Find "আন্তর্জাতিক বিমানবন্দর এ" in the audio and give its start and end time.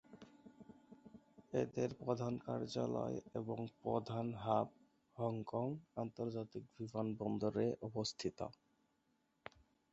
5.95-7.87